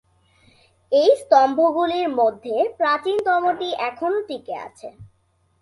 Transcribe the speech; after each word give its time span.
এই 0.91 1.11
স্তম্ভগুলির 1.21 2.07
মধ্যে 2.19 2.55
প্রাচীনতমটি 2.79 3.67
এখনও 3.89 4.19
টিকে 4.27 4.55
আছে। 4.67 4.87